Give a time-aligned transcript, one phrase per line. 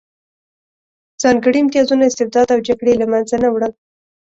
[1.21, 3.71] ځانګړي امتیازونه، استبداد او جګړې یې له منځه نه وړل